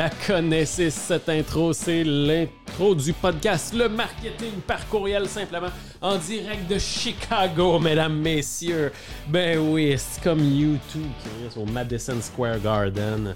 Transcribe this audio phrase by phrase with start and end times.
[0.00, 5.68] la connaissez, cette intro, c'est l'intro du podcast Le Marketing par courriel, simplement,
[6.00, 8.92] en direct de Chicago, mesdames, messieurs.
[9.28, 13.34] Ben oui, c'est comme YouTube qui reste au Madison Square Garden.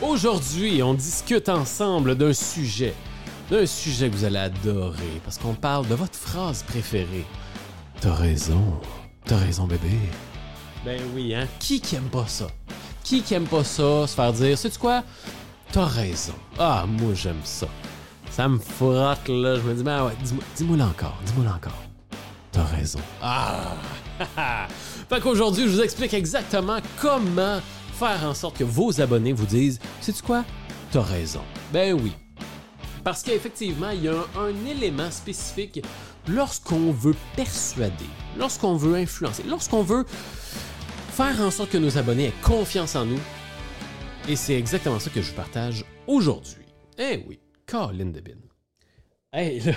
[0.00, 2.94] Aujourd'hui, on discute ensemble d'un sujet,
[3.48, 7.26] d'un sujet que vous allez adorer, parce qu'on parle de votre phrase préférée.
[8.00, 8.80] T'as raison,
[9.24, 10.00] t'as raison, bébé.
[10.84, 11.46] Ben oui, hein?
[11.60, 12.48] Qui qui aime pas ça?
[13.04, 15.04] Qui qui aime pas ça, se faire dire, sais-tu quoi?
[15.72, 16.34] T'as raison.
[16.58, 17.66] Ah, moi j'aime ça.
[18.30, 21.82] Ça me frotte là, je me dis, ben ouais, dis-moi dis encore, dis-moi encore.
[22.50, 23.00] T'as raison.
[23.22, 23.74] Ah!
[25.08, 27.58] fait qu'aujourd'hui, je vous explique exactement comment
[27.94, 30.44] faire en sorte que vos abonnés vous disent, sais-tu quoi?
[30.90, 31.40] T'as raison.
[31.72, 32.12] Ben oui.
[33.02, 35.82] Parce qu'effectivement, il y a un élément spécifique
[36.28, 40.04] lorsqu'on veut persuader, lorsqu'on veut influencer, lorsqu'on veut
[41.12, 43.20] faire en sorte que nos abonnés aient confiance en nous.
[44.28, 46.64] Et c'est exactement ça que je partage aujourd'hui.
[46.96, 48.38] Eh oui, Colin Debin.
[49.32, 49.72] Hey, là,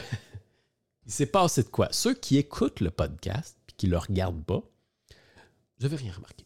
[1.06, 1.88] il s'est passé de quoi?
[1.92, 4.62] Ceux qui écoutent le podcast et qui le regardent pas,
[5.80, 6.46] je n'avais rien remarqué.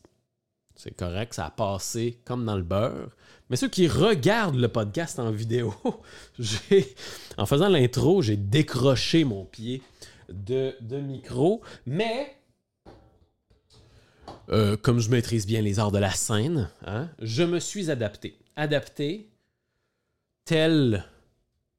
[0.78, 3.12] C'est correct, ça a passé comme dans le beurre.
[3.50, 5.73] Mais ceux qui regardent le podcast en vidéo,
[6.40, 6.95] j'ai,
[7.38, 9.84] en faisant l'intro, j'ai décroché mon pied
[10.30, 11.62] de micro.
[11.86, 12.39] Mais
[14.50, 18.38] euh, comme je maîtrise bien les arts de la scène, hein, je me suis adapté.
[18.56, 19.30] Adapté
[20.46, 21.06] tel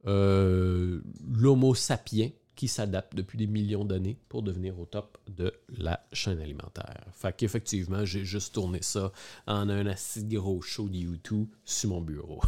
[0.07, 6.07] euh, l'homo sapiens qui s'adapte depuis des millions d'années pour devenir au top de la
[6.13, 7.07] chaîne alimentaire.
[7.15, 9.13] Fait qu'effectivement, j'ai juste tourné ça
[9.47, 12.41] en un assez gros show de YouTube sur mon bureau.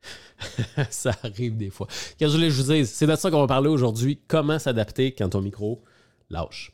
[0.90, 1.86] ça arrive des fois.
[2.18, 4.20] Quand je voulais je vous c'est de ça qu'on va parler aujourd'hui.
[4.26, 5.82] Comment s'adapter quand ton micro
[6.30, 6.72] lâche.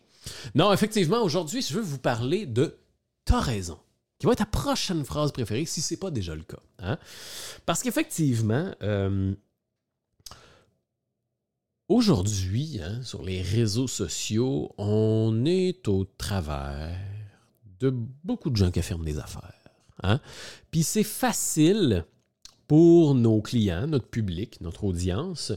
[0.55, 2.79] Non, effectivement, aujourd'hui, je veux vous parler de
[3.25, 3.79] T'as raison,
[4.19, 6.61] qui va être ta prochaine phrase préférée si ce n'est pas déjà le cas.
[6.81, 6.99] Hein?
[7.67, 9.35] Parce qu'effectivement, euh,
[11.89, 16.99] aujourd'hui, hein, sur les réseaux sociaux, on est au travers
[17.79, 17.91] de
[18.25, 19.55] beaucoup de gens qui affirment des affaires.
[20.03, 20.21] Hein?
[20.73, 22.05] Puis c'est facile
[22.67, 25.53] pour nos clients, notre public, notre audience,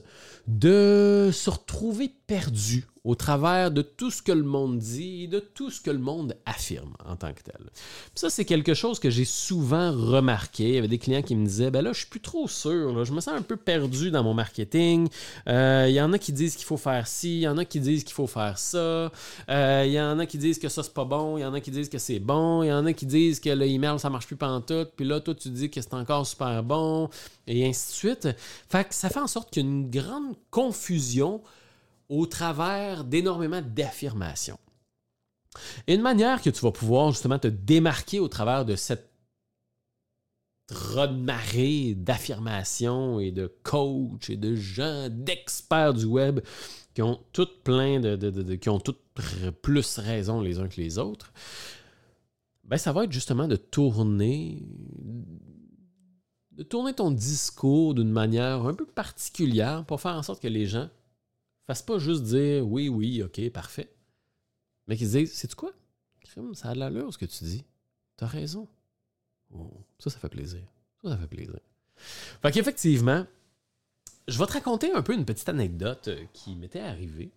[0.48, 5.70] de se retrouver perdus au travers de tout ce que le monde dit, de tout
[5.70, 7.70] ce que le monde affirme en tant que tel.
[8.16, 10.64] ça, c'est quelque chose que j'ai souvent remarqué.
[10.64, 13.06] Il y avait des clients qui me disaient, ben là, je suis plus trop sûr,
[13.06, 15.08] je me sens un peu perdu dans mon marketing.
[15.48, 17.66] Euh, il y en a qui disent qu'il faut faire ci, il y en a
[17.66, 19.12] qui disent qu'il faut faire ça,
[19.50, 21.54] euh, il y en a qui disent que ça, c'est pas bon, il y en
[21.54, 24.00] a qui disent que c'est bon, il y en a qui disent que le email,
[24.00, 27.10] ça marche plus pantoute, puis là, toi, tu dis que c'est encore super bon,
[27.46, 28.30] et ainsi de suite.
[28.68, 31.42] Fait que ça fait en sorte qu'il y a une grande confusion
[32.10, 34.60] au travers d'énormément d'affirmations.
[35.88, 39.12] une manière que tu vas pouvoir justement te démarquer au travers de cette
[41.12, 46.40] marée d'affirmations et de coachs et de gens, d'experts du web
[46.94, 49.02] qui ont toutes plein de, qui ont toutes
[49.62, 51.34] plus raison les uns que les autres,
[52.64, 54.64] ben ça va être justement de tourner
[56.52, 60.66] de tourner ton discours d'une manière un peu particulière pour faire en sorte que les
[60.66, 60.90] gens
[61.68, 63.92] Fasse pas juste dire oui, oui, ok, parfait.
[64.88, 65.72] Mais qu'ils disent, c'est quoi?
[66.54, 67.64] Ça a de l'allure ce que tu dis.
[68.18, 68.68] T'as raison.
[69.54, 70.62] Oh, ça, ça fait plaisir.
[71.02, 71.60] Ça, ça fait plaisir.
[72.42, 73.26] Fait qu'effectivement,
[74.28, 77.32] je vais te raconter un peu une petite anecdote euh, qui m'était arrivée,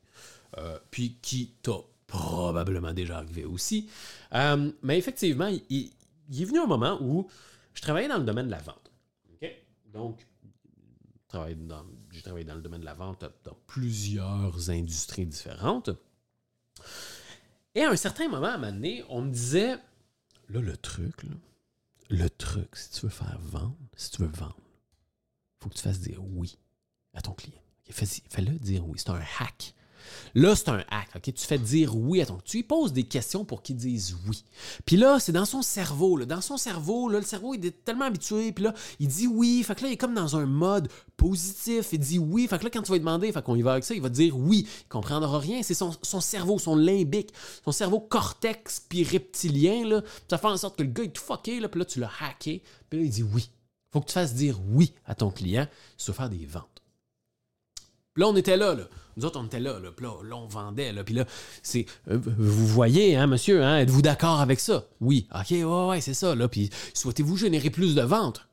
[0.57, 3.89] euh, puis qui t'a probablement déjà arrivé aussi.
[4.35, 5.63] Euh, mais effectivement, il,
[6.31, 7.29] il, est venu un moment où
[7.75, 8.91] je travaillais dans le domaine de la vente.
[9.93, 10.27] Donc,
[11.33, 15.91] dans, j'ai travaillé dans le domaine de la vente dans plusieurs industries différentes.
[17.75, 19.77] Et à un certain moment, à un moment donné, on me disait,
[20.49, 21.23] là, le truc,
[22.11, 25.83] le truc, si tu veux faire vendre, si tu veux vendre, il faut que tu
[25.83, 26.59] fasses dire oui
[27.15, 27.61] à ton client.
[27.91, 28.99] Fais-le dire oui.
[28.99, 29.75] C'est un hack.
[30.35, 31.09] Là, c'est un hack.
[31.17, 31.33] ok?
[31.35, 32.39] Tu fais dire oui à ton.
[32.45, 34.45] Tu lui poses des questions pour qu'il dise oui.
[34.85, 36.17] Puis là, c'est dans son cerveau.
[36.17, 36.27] Là.
[36.27, 38.53] Dans son cerveau, le cerveau il est tellement habitué.
[38.53, 39.63] Puis là, il dit oui.
[39.63, 41.89] Fait que là, il est comme dans un mode positif.
[41.93, 42.47] Il dit oui.
[42.49, 44.09] Fait que là, quand tu vas demander, fait qu'on y va avec ça, il va
[44.09, 44.67] dire oui.
[44.83, 45.63] Il comprendra rien.
[45.63, 47.33] C'est son, cerveau, son limbique,
[47.65, 49.87] son cerveau cortex puis reptilien.
[49.87, 50.03] Là.
[50.29, 51.61] Ça fait en sorte que le gars est tout fucké.
[51.61, 52.63] Là, puis là, tu l'as hacké.
[52.89, 53.51] Puis là, il dit oui.
[53.91, 55.67] Faut que tu fasses dire oui à ton client
[56.07, 56.78] veux faire des ventes.
[58.19, 58.85] Là, on était là, là.
[59.17, 59.91] Nous autres, on était là, là.
[59.97, 61.05] Puis là, on vendait, là.
[61.05, 61.25] Puis là,
[61.63, 61.87] c'est.
[62.11, 64.85] Euh, vous voyez, hein, monsieur, hein, êtes-vous d'accord avec ça?
[65.01, 65.27] Oui.
[65.35, 66.49] OK, ouais, ouais, c'est ça, là.
[66.49, 68.47] Puis souhaitez-vous générer plus de ventes?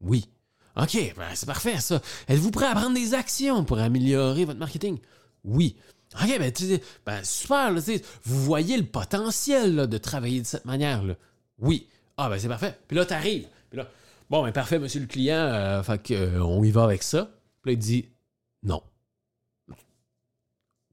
[0.00, 0.28] Oui.
[0.76, 2.00] OK, ben, c'est parfait, ça.
[2.28, 4.98] Êtes-vous prêt à prendre des actions pour améliorer votre marketing?
[5.44, 5.76] Oui.
[6.20, 6.64] OK, ben, tu
[7.06, 7.80] ben super, là,
[8.24, 11.14] vous voyez le potentiel de travailler de cette manière, là.
[11.58, 11.86] Oui.
[12.16, 12.76] Ah, ben, c'est parfait.
[12.88, 13.46] Puis là, t'arrives.
[13.68, 13.86] Puis là,
[14.30, 17.28] Bon, ben parfait, monsieur le client, euh, fait que, euh, y va avec ça.
[17.62, 18.08] Puis là, il dit
[18.62, 18.80] non.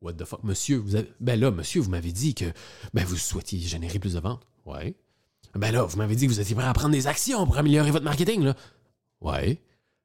[0.02, 1.12] What the fuck, monsieur, vous avez...
[1.20, 2.46] Ben là, monsieur, vous m'avez dit que
[2.94, 4.46] ben, vous souhaitiez générer plus de ventes.
[4.66, 4.96] Ouais.
[5.56, 7.90] Ben là, vous m'avez dit que vous étiez prêt à prendre des actions pour améliorer
[7.90, 8.56] votre marketing, là.
[9.22, 9.60] Ouais.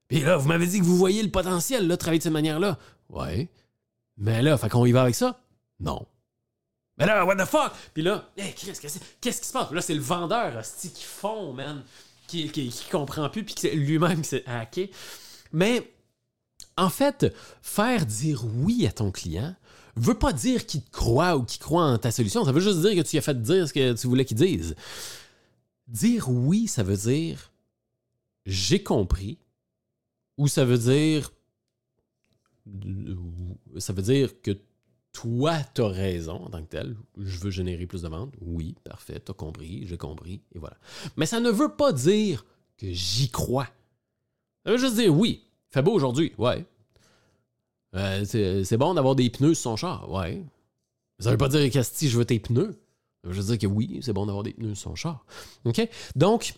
[0.09, 2.33] Puis là, vous m'avez dit que vous voyez le potentiel, là, de travailler de cette
[2.33, 2.79] manière-là.
[3.11, 3.51] Ouais.
[4.17, 5.41] Mais là, fait qu'on y va avec ça?
[5.81, 6.07] Non.
[6.97, 7.73] Mais là, what the fuck?
[7.93, 9.71] Puis là, hey, Chris, qu'est-ce qui se passe?
[9.73, 11.83] Là, c'est le vendeur, hostie, qui fond, man.
[12.27, 14.91] Qui, qui, qui comprend plus, puis lui-même qui s'est hacké.
[15.53, 15.91] Mais,
[16.77, 17.27] en fait,
[17.61, 19.55] faire dire oui à ton client
[19.97, 22.45] veut pas dire qu'il te croit ou qu'il croit en ta solution.
[22.45, 24.75] Ça veut juste dire que tu as fait dire ce que tu voulais qu'il dise.
[25.89, 27.53] Dire oui, ça veut dire
[28.47, 29.39] j'ai compris,
[30.37, 31.33] ou ça veut dire
[33.79, 34.57] ça veut dire que
[35.13, 36.97] toi, tu as raison en tant que tel.
[37.19, 38.35] Je veux générer plus de ventes.
[38.41, 40.77] Oui, parfait, tu as compris, j'ai compris, et voilà.
[41.17, 42.45] Mais ça ne veut pas dire
[42.79, 43.69] que j'y crois.
[44.65, 46.65] Ça veut juste dire oui, fait beau aujourd'hui, ouais.
[47.95, 50.43] Euh, c'est bon d'avoir des pneus sur son char, ouais.
[51.19, 52.79] Ça veut pas dire que si je veux tes pneus.
[53.25, 55.25] Veut juste dire que oui, c'est bon d'avoir des pneus sur son char.
[55.65, 55.89] OK?
[56.17, 56.55] Donc,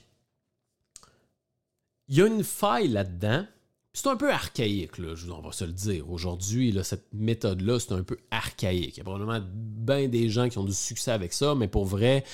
[2.09, 3.45] il y a une faille là-dedans
[3.97, 6.11] c'est un peu archaïque, là, on va se le dire.
[6.11, 8.97] Aujourd'hui, cette méthode-là, c'est un peu archaïque.
[8.97, 11.85] Il y a probablement bien des gens qui ont du succès avec ça, mais pour
[11.85, 12.25] vrai,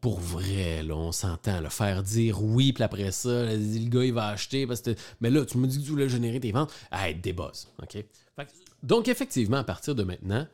[0.00, 1.60] pour vrai, là, on s'entend.
[1.60, 4.66] Le faire dire oui, puis après ça, le gars, il va acheter.
[4.66, 6.72] Parce que, mais là, tu me dis que tu voulais générer tes ventes.
[6.90, 7.68] Ah, des buzz.
[7.82, 8.04] OK?
[8.82, 10.46] donc, effectivement, à partir de maintenant,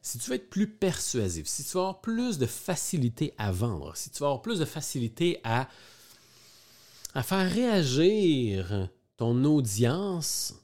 [0.00, 3.96] si tu veux être plus persuasif, si tu veux avoir plus de facilité à vendre,
[3.96, 5.68] si tu veux avoir plus de facilité à
[7.14, 8.88] à faire réagir
[9.18, 10.54] ton audience,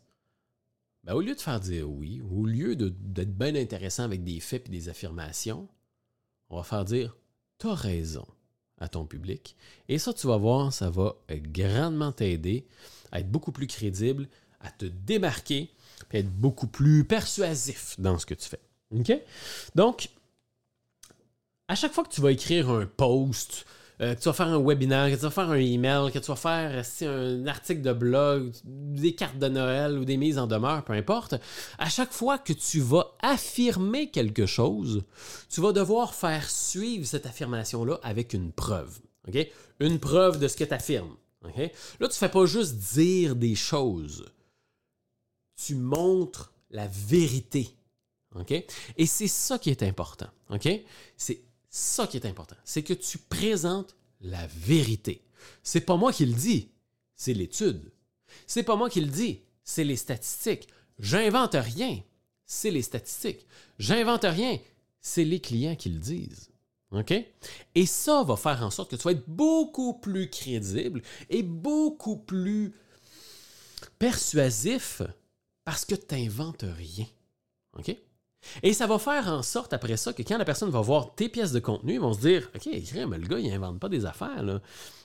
[1.04, 4.68] ben, au lieu de faire dire oui, au lieu d'être bien intéressant avec des faits
[4.68, 5.68] et des affirmations,
[6.48, 7.16] on va faire dire
[7.58, 8.26] T'as raison
[8.80, 9.56] à ton public.
[9.88, 12.66] Et ça, tu vas voir, ça va grandement t'aider
[13.10, 14.28] à être beaucoup plus crédible,
[14.60, 15.70] à te démarquer,
[16.12, 18.60] et être beaucoup plus persuasif dans ce que tu fais.
[18.94, 19.12] OK?
[19.74, 20.08] Donc,
[21.66, 23.66] à chaque fois que tu vas écrire un post,
[24.00, 26.26] euh, que tu vas faire un webinaire, que tu vas faire un email, que tu
[26.26, 30.84] vas faire un article de blog, des cartes de Noël ou des mises en demeure,
[30.84, 31.34] peu importe,
[31.78, 35.04] à chaque fois que tu vas affirmer quelque chose,
[35.50, 39.00] tu vas devoir faire suivre cette affirmation-là avec une preuve.
[39.80, 41.16] Une preuve de ce que tu affirmes.
[41.42, 41.68] Là,
[41.98, 44.26] tu ne fais pas juste dire des choses.
[45.56, 47.68] Tu montres la vérité.
[48.96, 50.28] Et c'est ça qui est important.
[51.16, 55.22] C'est ça qui est important, c'est que tu présentes la vérité.
[55.62, 56.70] C'est pas moi qui le dis,
[57.14, 57.92] c'est l'étude.
[58.46, 60.68] C'est pas moi qui le dis, c'est les statistiques.
[60.98, 62.00] J'invente rien,
[62.46, 63.46] c'est les statistiques.
[63.78, 64.58] J'invente rien,
[65.00, 66.50] c'est les clients qui le disent.
[66.90, 67.12] OK?
[67.74, 72.16] Et ça va faire en sorte que tu vas être beaucoup plus crédible et beaucoup
[72.16, 72.74] plus
[73.98, 75.02] persuasif
[75.64, 77.06] parce que tu n'inventes rien.
[77.74, 77.94] OK?
[78.62, 81.28] Et ça va faire en sorte après ça que quand la personne va voir tes
[81.28, 84.06] pièces de contenu, ils vont se dire OK, mais le gars, il invente pas des
[84.06, 84.60] affaires, là.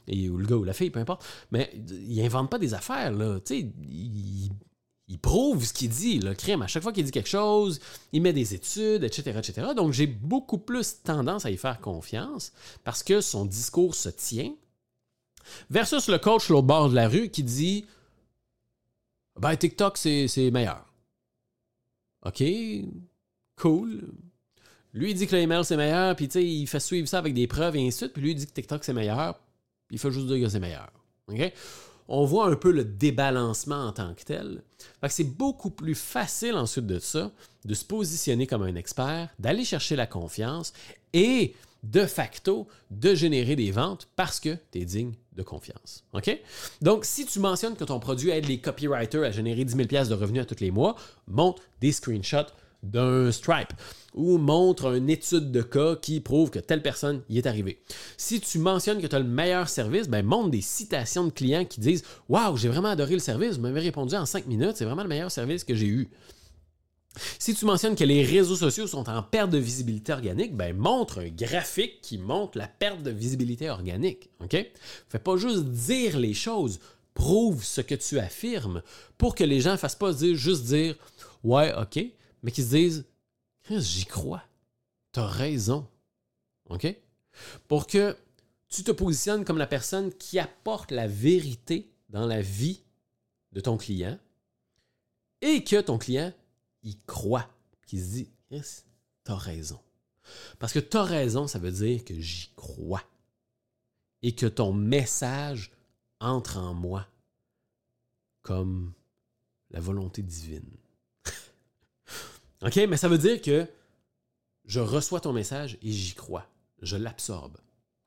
[0.08, 1.24] Et, ou le gars ou la fille, peu importe.
[1.52, 3.40] Mais il invente pas des affaires, là.
[3.40, 4.52] Tu sais, il,
[5.22, 6.62] prouve ce qu'il dit, le crime.
[6.64, 7.80] À chaque fois qu'il dit quelque chose,
[8.12, 9.68] il met des études, etc., etc.
[9.76, 12.52] Donc, j'ai beaucoup plus tendance à y faire confiance
[12.84, 14.54] parce que son discours se tient.
[15.70, 17.86] Versus le coach au bord de la rue qui dit
[19.40, 20.86] Ben, TikTok, c'est meilleur.
[22.26, 22.42] OK,
[23.56, 24.02] cool.
[24.94, 27.76] Lui, il dit que l'email, c'est meilleur, puis il fait suivre ça avec des preuves
[27.76, 29.40] et ainsi de suite, puis lui, il dit que TikTok, c'est meilleur,
[29.90, 30.92] il fait juste dire que c'est meilleur.
[32.08, 34.62] On voit un peu le débalancement en tant que tel.
[35.08, 37.32] c'est beaucoup plus facile ensuite de ça
[37.66, 40.74] de se positionner comme un expert, d'aller chercher la confiance
[41.14, 46.04] et de facto de générer des ventes parce que tu es digne de confiance.
[46.82, 50.14] Donc, si tu mentionnes que ton produit aide les copywriters à générer 10 000 de
[50.14, 50.96] revenus à tous les mois,
[51.28, 52.52] monte des screenshots
[52.84, 53.74] d'un Stripe
[54.14, 57.80] ou montre une étude de cas qui prouve que telle personne y est arrivée.
[58.18, 61.66] Si tu mentionnes que tu as le meilleur service, ben montre des citations de clients
[61.66, 64.86] qui disent Waouh, j'ai vraiment adoré le service, vous m'avez répondu en 5 minutes, c'est
[64.86, 66.10] vraiment le meilleur service que j'ai eu.
[67.38, 71.20] Si tu mentionnes que les réseaux sociaux sont en perte de visibilité organique, ben montre
[71.20, 74.30] un graphique qui montre la perte de visibilité organique.
[74.42, 74.56] OK?
[75.10, 76.80] Fais pas juste dire les choses,
[77.14, 78.82] prouve ce que tu affirmes
[79.18, 80.96] pour que les gens ne fassent pas juste dire
[81.44, 82.04] Ouais, OK,
[82.44, 83.06] mais qui se disent
[83.70, 84.44] J'y crois.
[85.14, 85.88] Tu as raison.
[86.70, 86.88] OK?
[87.68, 88.16] Pour que
[88.68, 92.84] tu te positionnes comme la personne qui apporte la vérité dans la vie
[93.52, 94.20] de ton client
[95.42, 96.34] et que ton client
[96.84, 97.50] y croit,
[97.88, 98.86] qui se dit Yes,
[99.26, 99.80] tu as raison.
[100.60, 103.04] Parce que tu as raison, ça veut dire que j'y crois.
[104.22, 105.72] et que ton message
[106.22, 107.06] entre en moi
[108.42, 108.94] comme
[109.70, 110.78] la volonté divine.
[112.64, 113.68] OK, mais ça veut dire que
[114.66, 116.48] je reçois ton message et j'y crois.
[116.82, 117.58] Je l'absorbe.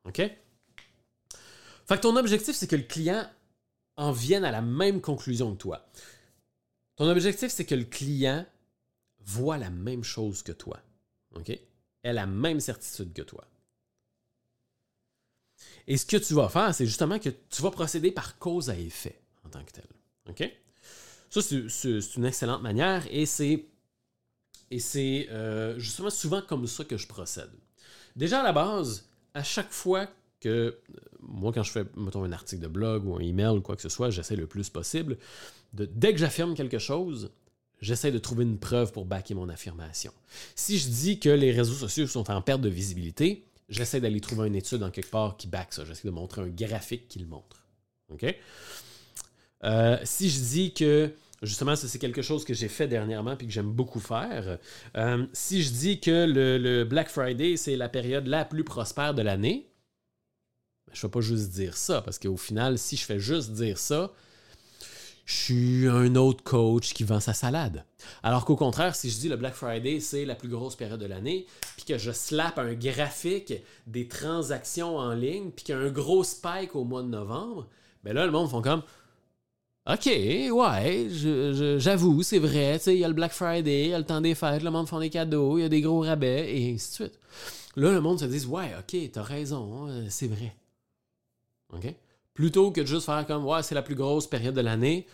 [0.05, 0.17] OK?
[0.17, 3.29] Fait que ton objectif, c'est que le client
[3.95, 5.87] en vienne à la même conclusion que toi.
[6.95, 8.45] Ton objectif, c'est que le client
[9.19, 10.79] voit la même chose que toi.
[11.35, 11.49] OK?
[11.49, 13.47] Ait la même certitude que toi.
[15.85, 18.77] Et ce que tu vas faire, c'est justement que tu vas procéder par cause à
[18.77, 19.87] effet en tant que tel.
[20.29, 20.51] OK?
[21.29, 23.65] Ça, c'est une excellente manière et c'est
[24.71, 27.49] et c'est euh, justement souvent comme ça que je procède.
[28.15, 30.07] Déjà à la base, à chaque fois
[30.39, 30.81] que euh,
[31.21, 33.81] moi, quand je fais mettons, un article de blog ou un email ou quoi que
[33.81, 35.17] ce soit, j'essaie le plus possible
[35.73, 37.31] de dès que j'affirme quelque chose,
[37.81, 40.11] j'essaie de trouver une preuve pour backer mon affirmation.
[40.55, 44.47] Si je dis que les réseaux sociaux sont en perte de visibilité, j'essaie d'aller trouver
[44.47, 45.85] une étude en quelque part qui back ça.
[45.85, 47.63] J'essaie de montrer un graphique qui le montre.
[48.09, 48.25] OK?
[49.63, 51.11] Euh, si je dis que
[51.43, 54.57] Justement, c'est quelque chose que j'ai fait dernièrement et que j'aime beaucoup faire.
[54.95, 59.21] Euh, si je dis que le, Black Friday, c'est la période la plus prospère de
[59.21, 59.69] l'année,
[60.87, 63.51] ben, je ne vais pas juste dire ça, parce qu'au final, si je fais juste
[63.51, 64.13] dire ça,
[65.25, 67.83] je suis un autre coach qui vend sa salade.
[68.23, 71.05] Alors qu'au contraire, si je dis le Black Friday, c'est la plus grosse période de
[71.05, 73.53] l'année, puis que je slap un graphique
[73.85, 77.67] des transactions en ligne, puis qu'il y a un gros spike au mois de novembre,
[78.03, 78.83] ben là, le monde font comme
[79.89, 81.07] OK, ouais,
[81.77, 82.77] j'avoue, c'est vrai.
[82.87, 84.89] Il y a le Black Friday, il y a le temps des fêtes, le monde
[84.89, 87.19] fait des cadeaux, il y a des gros rabais, et ainsi de suite.
[87.77, 90.53] Là, le monde se dit Ouais, OK, t'as raison, hein, c'est vrai.
[91.71, 91.95] OK?
[92.33, 95.07] Plutôt que de juste faire comme Ouais, c'est la plus grosse période de l'année,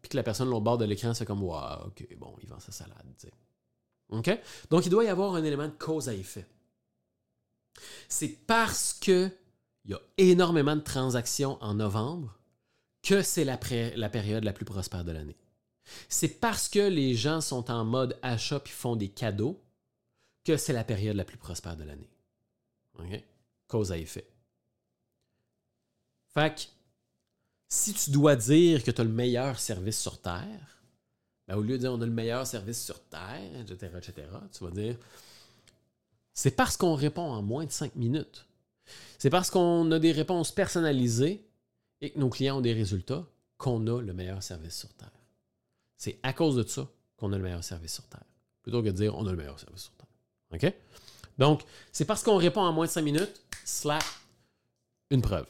[0.00, 2.60] puis que la personne au bord de l'écran, c'est comme Ouais, OK, bon, il vend
[2.60, 3.04] sa salade.
[4.08, 4.40] OK?
[4.70, 6.46] Donc, il doit y avoir un élément de cause à effet.
[8.08, 9.30] C'est parce qu'il
[9.84, 12.38] y a énormément de transactions en novembre
[13.04, 15.36] que c'est la, période la plus prospère de l'année.
[16.08, 19.62] C'est parce que les gens sont en mode achat et font des cadeaux
[20.44, 22.10] que c'est la période la plus prospère de l'année.
[22.98, 23.22] OK?
[23.68, 24.26] Cause à effet.
[26.32, 26.62] Fait que,
[27.68, 30.82] si tu dois dire que tu as le meilleur service sur Terre,
[31.46, 34.64] ben, au lieu de dire on a le meilleur service sur Terre, etc., etc., tu
[34.64, 34.96] vas dire
[36.34, 38.46] c'est parce qu'on répond en moins de cinq minutes.
[39.18, 41.46] C'est parce qu'on a des réponses personnalisées
[42.04, 43.24] et que nos clients ont des résultats,
[43.56, 45.10] qu'on a le meilleur service sur Terre.
[45.96, 48.26] C'est à cause de ça qu'on a le meilleur service sur Terre.
[48.62, 50.08] Plutôt que de dire on a le meilleur service sur Terre.
[50.52, 50.74] OK?
[51.38, 54.04] Donc, c'est parce qu'on répond en moins de 5 minutes, slack,
[55.10, 55.46] une preuve.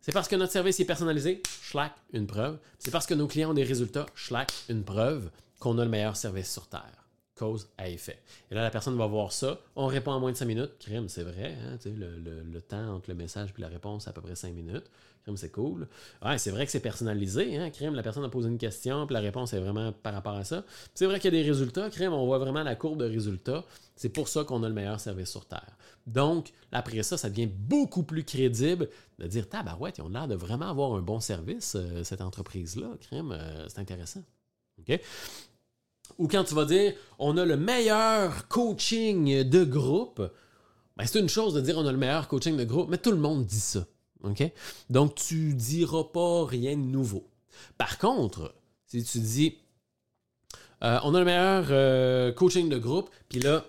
[0.00, 2.58] C'est parce que notre service est personnalisé, slack, une preuve.
[2.78, 6.16] C'est parce que nos clients ont des résultats, slack, une preuve, qu'on a le meilleur
[6.16, 7.03] service sur Terre
[7.34, 8.18] cause à effet.
[8.50, 9.58] Et là, la personne va voir ça.
[9.76, 10.72] On répond en moins de 5 minutes.
[10.78, 11.56] Crime, c'est vrai.
[11.64, 14.84] Hein, le, temps entre le message et la réponse, à peu près 5 minutes.
[15.24, 15.88] Crime, c'est cool.
[16.24, 17.56] Ouais, c'est vrai que c'est personnalisé.
[17.56, 20.34] Hein, crime, la personne a posé une question, puis la réponse est vraiment par rapport
[20.34, 20.64] à ça.
[20.94, 21.90] C'est vrai qu'il y a des résultats.
[21.90, 23.64] Crime, on voit vraiment la courbe de résultats.
[23.96, 25.76] C'est pour ça qu'on a le meilleur service sur Terre.
[26.06, 28.88] Donc, après ça, ça devient beaucoup plus crédible
[29.18, 32.88] de dire Tabarouette, ils ont l'air de vraiment avoir un bon service, euh, cette entreprise-là.
[33.00, 34.22] Crime, euh, c'est intéressant.
[34.80, 35.00] OK?
[36.18, 40.22] Ou quand tu vas dire on a le meilleur coaching de groupe,
[40.96, 43.10] ben, c'est une chose de dire on a le meilleur coaching de groupe, mais tout
[43.10, 43.86] le monde dit ça.
[44.22, 44.42] OK?
[44.90, 47.28] Donc, tu diras pas rien de nouveau.
[47.76, 48.54] Par contre,
[48.86, 49.58] si tu dis
[50.82, 53.64] euh, on a le meilleur euh, coaching de groupe, puis là,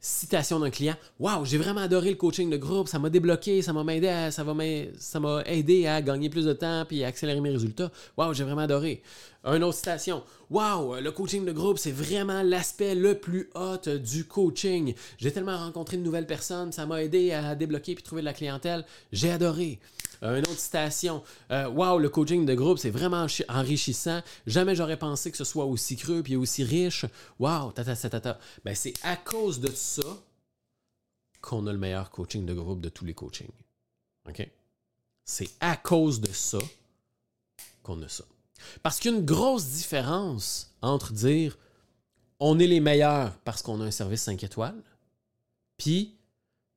[0.00, 0.94] citation d'un client.
[1.18, 4.44] Waouh, j'ai vraiment adoré le coaching de groupe, ça m'a débloqué, ça m'a aidé ça
[4.98, 7.90] ça m'a aidé à gagner plus de temps puis à accélérer mes résultats.
[8.16, 9.02] Waouh, j'ai vraiment adoré.
[9.44, 10.22] Une autre citation.
[10.50, 14.94] Waouh, le coaching de groupe, c'est vraiment l'aspect le plus hot du coaching.
[15.18, 18.32] J'ai tellement rencontré de nouvelles personnes, ça m'a aidé à débloquer puis trouver de la
[18.32, 18.84] clientèle.
[19.12, 19.78] J'ai adoré.
[20.22, 21.22] Euh, une autre citation.
[21.50, 24.20] Euh, wow, le coaching de groupe, c'est vraiment enrichissant.
[24.46, 27.04] Jamais j'aurais pensé que ce soit aussi creux puis aussi riche.
[27.38, 30.02] Wow, tata, tata, Ben, c'est à cause de ça
[31.40, 33.46] qu'on a le meilleur coaching de groupe de tous les coachings.
[34.28, 34.48] OK?
[35.24, 36.58] C'est à cause de ça
[37.82, 38.24] qu'on a ça.
[38.82, 41.56] Parce qu'il y a une grosse différence entre dire
[42.40, 44.82] on est les meilleurs parce qu'on a un service 5 étoiles,
[45.76, 46.16] puis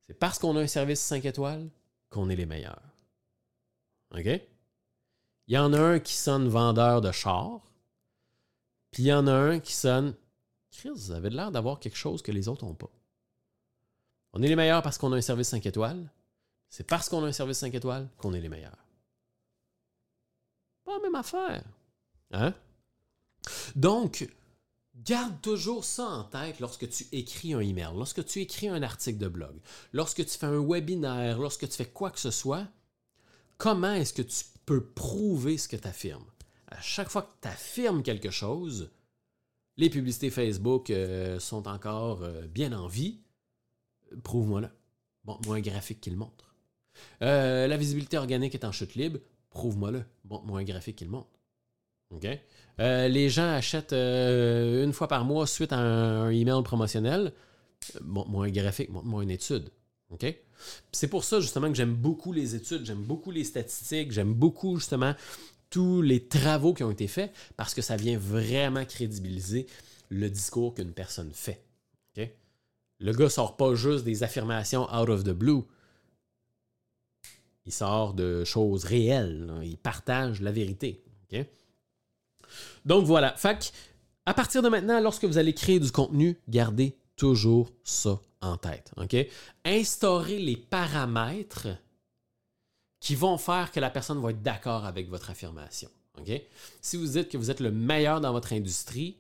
[0.08, 1.68] c'est parce qu'on a un service 5 étoiles
[2.10, 2.82] qu'on est les meilleurs.
[4.12, 4.26] OK?
[4.26, 7.62] Il y en a un qui sonne vendeur de char,
[8.92, 10.16] puis il y en a un qui sonne
[10.72, 12.92] Chris, vous avez l'air d'avoir quelque chose que les autres n'ont pas.
[14.34, 16.12] On est les meilleurs parce qu'on a un service 5 étoiles.
[16.70, 18.86] C'est parce qu'on a un service 5 étoiles qu'on est les meilleurs.
[20.86, 21.64] Pas la même affaire.
[22.32, 22.54] Hein?
[23.76, 24.30] Donc,
[24.96, 29.18] garde toujours ça en tête lorsque tu écris un email, lorsque tu écris un article
[29.18, 29.60] de blog,
[29.94, 32.68] lorsque tu fais un webinaire, lorsque tu fais quoi que ce soit
[33.60, 36.26] comment est-ce que tu peux prouver ce que tu affirmes?
[36.70, 38.90] À chaque fois que tu affirmes quelque chose,
[39.78, 43.20] les publicités Facebook euh, sont encore euh, bien en vie.
[44.24, 44.70] Prouve-moi-le.
[45.24, 46.56] Bon, moi un graphique qui le montre.
[47.22, 49.20] Euh, la visibilité organique est en chute libre.
[49.52, 50.04] Prouve-moi-le.
[50.24, 51.30] Bon, moi un graphique qui le montre.
[52.80, 57.34] Les gens achètent une fois par mois suite à un, email promotionnel.
[58.02, 59.70] Montre-moi un graphique, montre-moi une étude.
[60.10, 60.26] OK?
[60.92, 64.78] C'est pour ça justement que j'aime beaucoup les études, j'aime beaucoup les statistiques, j'aime beaucoup
[64.78, 65.14] justement
[65.70, 69.68] tous les travaux qui ont été faits parce que ça vient vraiment crédibiliser
[70.10, 71.64] le discours qu'une personne fait.
[73.02, 75.62] Le gars sort pas juste des affirmations out of the blue.
[77.66, 79.54] Il sort de choses réelles.
[79.64, 81.02] Il partage la vérité.
[82.84, 83.36] Donc voilà.
[83.38, 83.72] Fait
[84.26, 88.92] à partir de maintenant, lorsque vous allez créer du contenu, gardez toujours ça en tête.
[88.98, 89.16] OK?
[89.66, 91.68] Instaurez les paramètres
[93.00, 95.90] qui vont faire que la personne va être d'accord avec votre affirmation.
[96.82, 99.18] Si vous dites que vous êtes le meilleur dans votre industrie,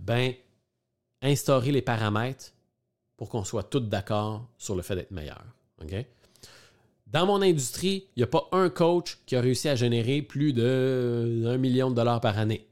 [0.00, 0.32] ben,
[1.20, 2.52] instaurez les paramètres
[3.16, 5.44] pour qu'on soit tous d'accord sur le fait d'être meilleur.
[7.06, 10.54] Dans mon industrie, il n'y a pas un coach qui a réussi à générer plus
[10.54, 12.66] de 1 million de dollars par année.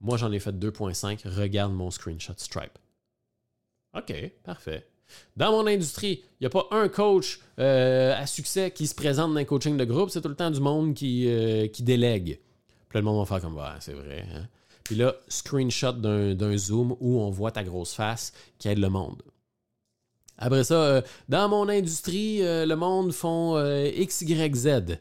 [0.00, 1.28] Moi, j'en ai fait 2,5.
[1.28, 2.78] Regarde mon screenshot Stripe.
[3.94, 4.86] OK, parfait.
[5.36, 9.32] Dans mon industrie, il n'y a pas un coach euh, à succès qui se présente
[9.32, 12.40] dans un coaching de groupe, c'est tout le temps du monde qui, euh, qui délègue.
[12.88, 14.26] Puis le monde va faire comme, ouais, c'est vrai.
[14.34, 14.46] Hein.
[14.84, 19.22] Puis là, screenshot d'un zoom où on voit ta grosse face qui aide le monde.
[20.38, 24.98] Après ça, euh, dans mon industrie, le monde font X, Y, Z.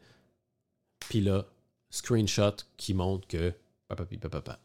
[0.99, 1.45] Puis là,
[1.91, 3.53] screenshot qui montre que
[3.87, 4.59] papa, papa, papa.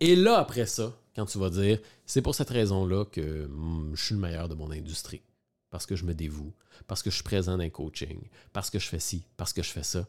[0.00, 4.04] Et là, après ça, quand tu vas dire, c'est pour cette raison-là que hmm, je
[4.04, 5.20] suis le meilleur de mon industrie.
[5.68, 6.52] Parce que je me dévoue,
[6.86, 8.20] parce que je suis présent un coaching,
[8.52, 10.06] parce que je fais ci, parce que je fais ça.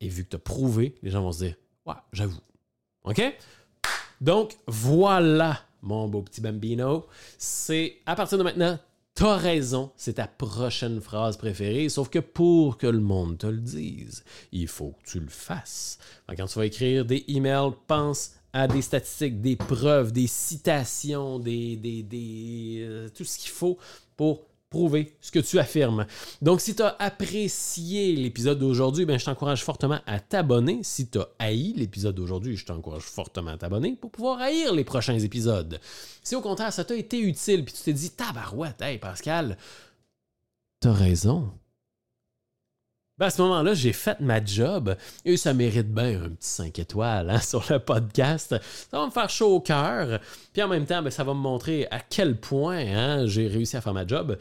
[0.00, 1.54] Et vu que tu as prouvé, les gens vont se dire,
[1.86, 2.40] ouais, j'avoue.
[3.04, 3.22] OK?
[4.20, 7.06] Donc, voilà, mon beau petit bambino.
[7.38, 8.78] C'est à partir de maintenant,
[9.14, 13.58] T'as raison, c'est ta prochaine phrase préférée, sauf que pour que le monde te le
[13.58, 15.98] dise, il faut que tu le fasses.
[16.36, 22.78] Quand tu vas écrire des emails, pense des statistiques, des preuves, des citations, des, des,
[22.80, 23.78] euh, tout ce qu'il faut
[24.16, 26.06] pour prouver ce que tu affirmes.
[26.42, 30.80] Donc, si tu as apprécié l'épisode d'aujourd'hui, ben, je t'encourage fortement à t'abonner.
[30.82, 34.84] Si tu as haï l'épisode d'aujourd'hui, je t'encourage fortement à t'abonner pour pouvoir haïr les
[34.84, 35.80] prochains épisodes.
[36.22, 39.56] Si au contraire, ça t'a été utile, puis tu t'es dit, tabarouette, hey Pascal,
[40.80, 41.50] t'as raison.
[43.18, 46.78] Ben à ce moment-là, j'ai fait ma job et ça mérite bien un petit 5
[46.78, 48.54] étoiles hein, sur le podcast.
[48.90, 50.20] Ça va me faire chaud au cœur.
[50.52, 53.76] Puis en même temps, ben, ça va me montrer à quel point hein, j'ai réussi
[53.76, 54.38] à faire ma job.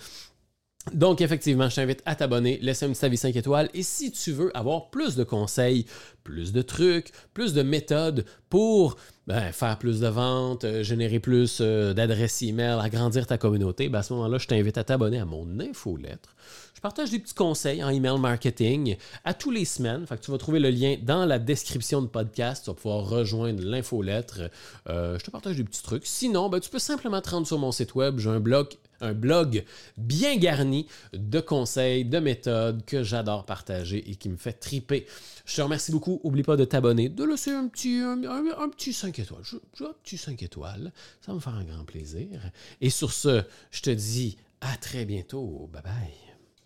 [0.93, 3.69] Donc, effectivement, je t'invite à t'abonner, laisser un petit avis 5 étoiles.
[3.73, 5.85] Et si tu veux avoir plus de conseils,
[6.23, 8.97] plus de trucs, plus de méthodes pour
[9.27, 13.99] ben, faire plus de ventes, euh, générer plus euh, d'adresses email, agrandir ta communauté, ben,
[13.99, 16.35] à ce moment-là, je t'invite à t'abonner à mon infolettre.
[16.77, 20.05] Je partage des petits conseils en email marketing à tous les semaines.
[20.05, 22.65] Fait tu vas trouver le lien dans la description de podcast.
[22.65, 24.41] Tu vas pouvoir rejoindre l'infolettre.
[24.87, 26.05] Euh, je te partage des petits trucs.
[26.05, 28.19] Sinon, ben, tu peux simplement te rendre sur mon site web.
[28.19, 28.67] J'ai un blog
[29.01, 29.63] un blog
[29.97, 35.05] bien garni de conseils, de méthodes que j'adore partager et qui me fait triper.
[35.45, 36.19] Je te remercie beaucoup.
[36.23, 39.43] Oublie pas de t'abonner, de laisser un petit, un, petit 5 étoiles.
[39.81, 40.91] un petit 5 étoiles.
[41.21, 42.41] Ça va me faire un grand plaisir.
[42.81, 45.69] Et sur ce, je te dis à très bientôt.
[45.71, 46.26] Bye bye.